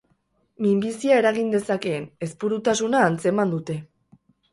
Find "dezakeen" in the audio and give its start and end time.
1.55-2.07